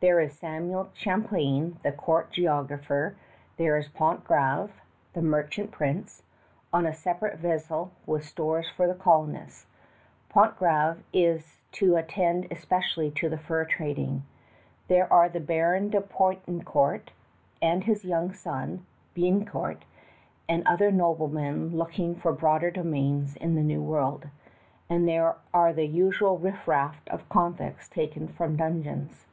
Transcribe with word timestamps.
There 0.00 0.20
is 0.20 0.34
Samuel 0.38 0.90
Champlain, 0.92 1.78
the 1.82 1.90
court 1.90 2.30
geographer; 2.32 3.16
there 3.56 3.78
is 3.78 3.88
Pontgravé, 3.88 4.68
the 5.14 5.22
merchant 5.22 5.70
prince, 5.70 6.22
on 6.70 6.84
a 6.84 6.92
separate 6.92 7.38
vessel 7.38 7.90
with 8.04 8.26
stores 8.26 8.68
for 8.68 8.86
the 8.86 8.92
colonists. 8.92 9.64
Pontgravé 10.28 10.98
is 11.14 11.62
to 11.72 11.96
attend 11.96 12.46
especially 12.50 13.10
to 13.12 13.30
the 13.30 13.38
fur 13.38 13.64
trading. 13.64 14.24
There 14.88 15.10
are 15.10 15.30
the 15.30 15.40
Baron 15.40 15.88
de 15.88 16.02
Poutrincourt 16.02 17.10
and 17.62 17.82
his 17.84 18.04
young 18.04 18.34
son, 18.34 18.84
Biencourt, 19.16 19.84
and 20.46 20.62
other 20.66 20.92
noblemen 20.92 21.74
looking 21.74 22.16
for 22.16 22.32
broader 22.34 22.70
domains 22.70 23.34
in 23.36 23.54
the 23.54 23.62
New 23.62 23.80
World; 23.82 24.28
and 24.90 25.08
there 25.08 25.36
are 25.54 25.72
the 25.72 25.86
usual 25.86 26.36
riffraff 26.36 26.96
of 27.06 27.26
convicts 27.30 27.88
taken 27.88 28.28
from 28.28 28.56
dungeons. 28.56 29.24